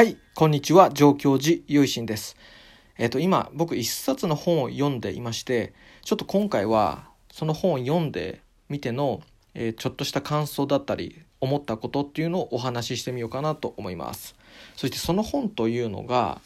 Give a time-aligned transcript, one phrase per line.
[0.00, 2.34] はい、こんにちは、上京寺ゆいしんです。
[2.96, 8.40] えっ、と、今、僕一冊の本を読んでいまして、ちょっと今回は、その本を読んで
[8.70, 9.20] みての、
[9.52, 14.36] えーちょっとした感想だったり、思ったことっていうのをお話ししてみようかなと思います。
[14.74, 16.40] そしてその本というのが、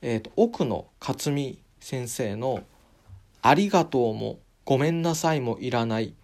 [0.00, 2.62] えっ、と、奥野克美先生の、
[3.42, 6.14] ありがとうもごめんなさいもいらない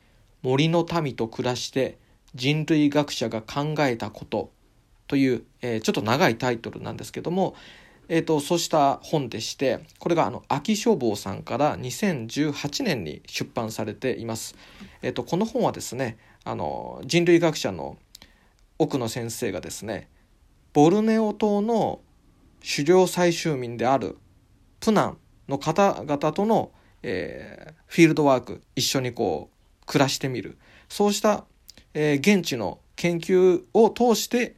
[0.42, 1.98] 森の民と暮らして
[2.36, 4.52] 人類学者が考えたこと
[5.06, 7.54] という、えーちょっと長いタイトルなんですけども、
[8.08, 14.54] えー、とそうした本でしてこれがあの秋書房さんから2018年に出版されています。
[15.02, 17.96] えー、とこの本はですねあの人類学者の
[18.78, 20.08] 奥野先生がですね
[20.72, 22.00] ボルネオ島の
[22.60, 24.18] 狩猟採集民である
[24.80, 25.18] プナン
[25.48, 30.58] の方々との、えーフィールドワーク一緒にこう暮らしてみる
[30.88, 31.44] そうした、
[31.92, 34.56] えー現地の研究を通して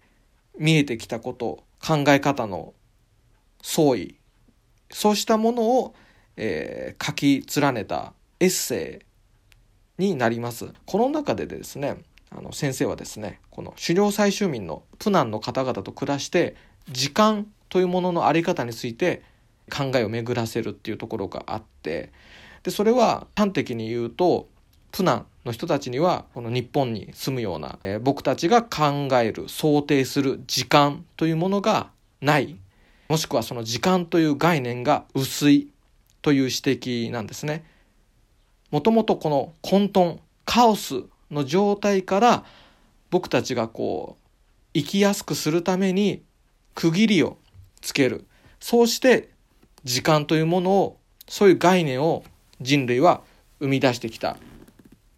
[0.58, 2.74] 見えてきたこと考え方の
[3.62, 4.16] 相違
[4.90, 5.94] そうしたものを、
[6.36, 9.06] えー書き連ねたエッセ
[9.98, 10.72] イになります。
[10.84, 11.98] この中でですね
[12.30, 16.56] あの先生はですねこの狩猟採集民のプナンの方々と暮らして
[16.91, 19.22] 時間というものの在り方について
[19.70, 22.12] 考えを巡らせるっていうところがあって
[22.62, 24.48] でそれは端的に言うと
[24.97, 31.91] プナンの人たちにはこの日本に住むような、えー僕たちが考える想定する時間というものが
[32.22, 32.56] ない。
[33.11, 35.69] もしくはその時間という概念が薄い
[36.22, 37.66] という指摘なんですね。
[38.70, 40.16] もともとこの混沌
[40.47, 42.44] カオスの状態から
[43.10, 44.28] 僕たちがこう
[44.72, 46.22] 生きやすくするために
[46.75, 47.36] 区切りを
[47.83, 48.25] つける。
[48.60, 49.28] そうして
[49.84, 52.25] 時間というものをそういう概念を
[52.62, 53.20] 人類は
[53.60, 54.38] 生み出してきた。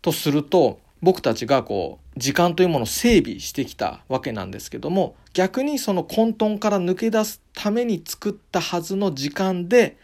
[0.03, 9.97] とすると僕たちがこう時間というものを整備してきたわけなんですけども逆にその混沌から抜け出すために作ったはずの時間で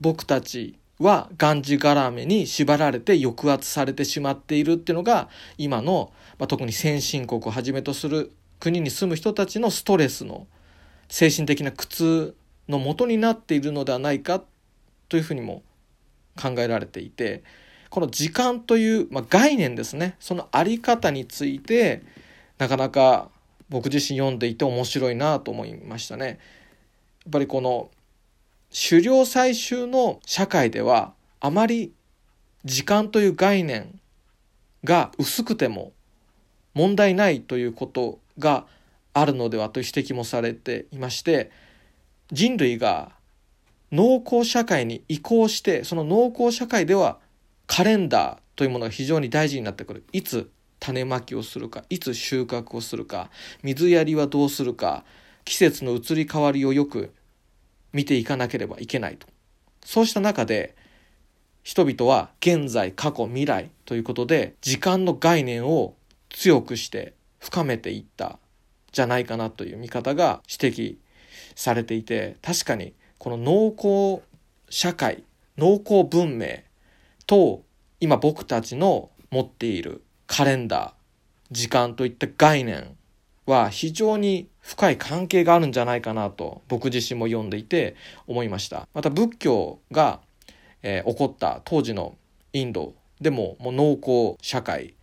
[0.00, 10.46] 僕たちはがんじがらめに縛られて抑圧されてしまっているっていうのが今の、まあ、特に先進国をはじめとする国に住む人たちのストレスの
[11.08, 12.36] 精神的な苦痛
[12.68, 14.42] の元になっているのではないか
[15.08, 15.62] というふうにも
[16.40, 17.42] 考えられていて
[17.90, 22.02] この時間という、まあ、概念ですねそのあり方について
[22.58, 23.28] なかなか
[23.68, 26.26] 僕自身読んでいて面白いなと思いましたね。
[26.26, 26.36] やっ
[27.32, 27.90] ぱりこの
[28.72, 31.92] 狩猟採集の社会ではあまり
[32.64, 34.00] 時間という概念
[34.84, 35.92] が薄くても
[36.74, 38.66] 問題ないということが
[39.12, 41.50] あるのではという指摘もされていまして
[42.30, 43.12] 人類が
[43.92, 47.18] 農耕社会に移行してその農耕社会では
[47.70, 50.04] カレンダーというものが非常に大事になってくる。
[50.12, 50.50] いつ
[50.80, 53.30] 種まきをするかいつ収穫をするか
[53.62, 55.04] 水やりはどうするか
[55.44, 57.14] 季節の移り変わりをよく
[57.92, 59.28] 見ていかなければいけないと。
[59.84, 60.74] そうした中で
[61.62, 65.94] 人々は現在過去未来ということで時間の概念を
[66.30, 68.40] 強くして深めていった
[68.90, 70.96] じゃないかなという見方が指摘
[71.54, 74.24] されていて確かにこの農耕
[74.68, 75.22] 社会
[75.56, 76.64] 農耕文明
[77.30, 77.62] と
[78.00, 80.92] 今僕たちの持っているカレンダー
[81.52, 82.96] 時間といった概念
[83.46, 87.94] は非常に深い関係があるんじゃないかなと僕自身も読んでいて
[88.26, 88.88] 思いました。
[88.94, 90.18] また仏教が、
[90.82, 92.16] えー起こった当時の
[92.52, 94.94] インドでももう農耕社会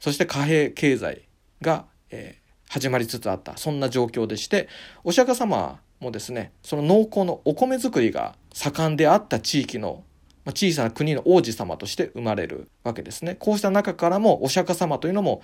[0.00, 1.28] そして貨幣経済
[1.62, 4.68] が、えー始まりつつあったそんな状況でして
[5.02, 10.04] お釈迦様もですねその農耕のお米作りが盛んであった地域の
[10.52, 15.42] 小さな国の王子様として生まれるわけですねこうした中からもお釈迦様というのも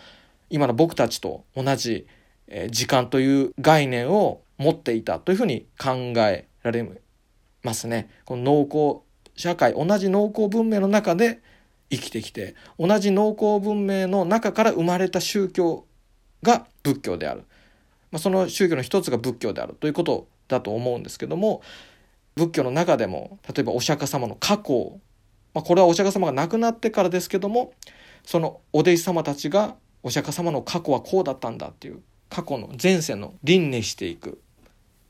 [0.50, 2.06] 今の僕たちと同じ
[2.70, 6.88] 時間という概念を持っていたというふうに考えられ
[7.62, 8.08] ますね。
[8.24, 9.04] この農耕
[9.34, 11.40] 社会同じ農耕文明の中で
[11.90, 15.86] 生きてきて同じ農耕文明の中から生まれた宗教
[16.42, 17.40] が仏教である、
[18.10, 21.62] まあ、その宗教の一つが仏教であるということだと思うんですけども
[22.36, 24.98] 仏教の中でも例えばお釈迦様の過去、
[25.54, 27.72] まあ、これはお釈迦様が亡くなってからですけども
[28.24, 34.40] そのお弟子様たちがお釈迦様の過去はこうだったんだっていう過去の前世の輪廻していく。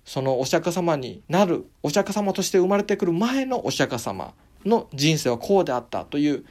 [0.05, 4.35] そのお釈迦様になるお釈迦様として生まれてくる前のお釈迦様
[4.65, 6.45] の人生はこうであったという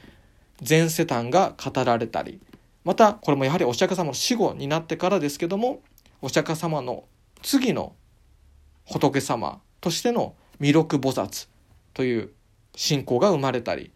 [0.68, 2.40] 前世譚が語られたり
[2.84, 5.82] またこれもやはりお釈迦様の死後になってからですけども
[6.20, 7.04] お釈迦様の
[7.42, 7.94] 次の
[8.84, 11.46] 仏様としての弥勒菩薩
[11.92, 12.30] という
[12.74, 13.92] 信仰が生まれたり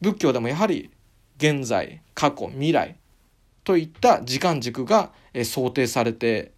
[0.00, 0.90] 仏教でもやはり
[1.36, 2.96] 現在過去未来
[3.62, 5.12] といった時間軸が
[5.44, 6.52] 想定されて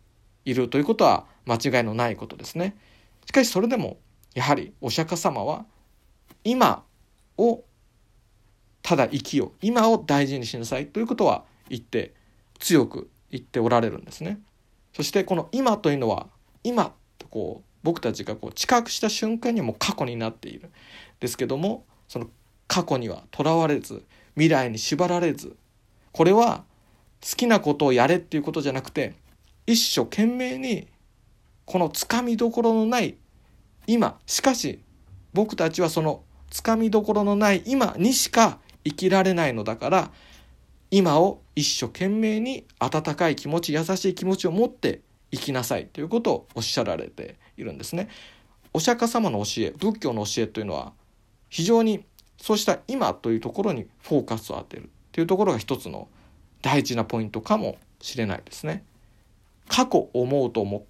[0.45, 2.77] いるということは間違いのないことですね。
[3.27, 3.97] しかしそれでも
[4.37, 5.67] やはりお釈迦様は
[6.45, 6.85] 今
[7.37, 7.65] を
[8.83, 12.15] ただ生きよう今を大事にしなさいということは言って
[12.61, 14.39] 強く言っておられるんですね。
[14.93, 16.29] そしてこの今というのは
[16.63, 20.71] 今とこう僕たちがこう知覚した瞬間にも過去になっている
[21.21, 22.29] ですけどもその
[22.67, 24.03] 過去にはとらわれず
[24.35, 25.55] 未来に縛られず
[26.11, 26.65] これは
[27.23, 29.15] 好きなことをやれっていうことじゃなくて
[29.67, 30.89] 一生懸命に
[31.67, 33.17] このつかみどころのない
[33.87, 34.81] 今しかし
[35.35, 40.11] 僕たちはそのつかみどころのない今にしか生きられないのだから
[40.91, 45.01] 今を一生懸命に温かい気持ち優しい気持ちを持って
[45.35, 48.09] 生きなさいということをおっしゃられているんですね。
[48.73, 50.93] お釈迦様の教え仏教の教えというのは
[51.49, 52.05] 非常に
[52.39, 56.09] そうした今というところにフォーカスを当てるというところが一つの
[56.63, 58.85] 大事なポイントかもしれないですね。
[59.69, 60.87] 過去思うと思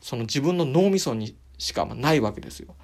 [0.00, 2.74] その自分の脳みそにしかないわけですよ。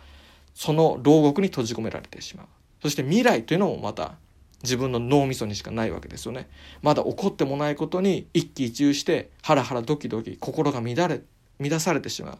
[0.54, 2.46] その牢獄に閉じ込められてしまう。
[2.82, 4.16] そして未来というのもまた
[4.62, 6.48] 自分の脳みそにしかないわけですよね。
[6.82, 11.22] まだ起こってもないことに一喜一憂してハラハラドキドキ心が乱れ
[11.58, 12.38] 乱されてしまう。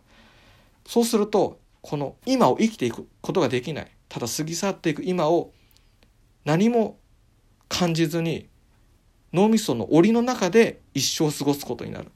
[0.87, 3.91] そうするとこの今を生きていくことができない。
[4.09, 5.53] ただ過ぎ去っていく今を
[6.45, 6.99] 何も
[7.69, 8.49] 感じずに
[9.33, 12.11] 脳みその檻の中で一生過ごすことになる。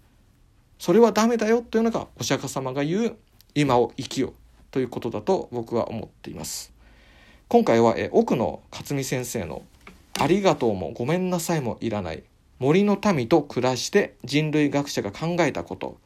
[0.79, 3.17] それはダメだよというのがお釈迦様が言う
[3.55, 4.35] 今を生きよ
[4.71, 6.73] ということだと僕は思っています。
[7.49, 9.63] 今回は奥野克美先生の
[10.19, 12.23] ありがとうもごめんなさいもいらない。
[12.59, 15.99] 森の民と暮らして人類学者が考えたこと。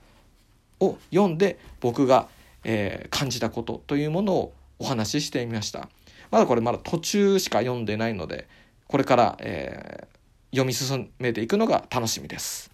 [0.81, 2.29] を読んで僕が、
[2.65, 3.83] えー、感じたこと。
[3.87, 5.89] というものをお話ししてみました。
[6.31, 8.49] まだこれまだ途中しか読んでないので
[8.87, 12.71] これから、えー、読み進めていくのが楽しみです。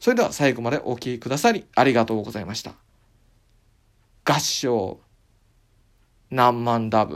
[0.00, 2.74] それでは最後までお聴きくださりありがとうございました。
[4.24, 5.00] 合唱。
[6.30, 7.08] 何万ダブ。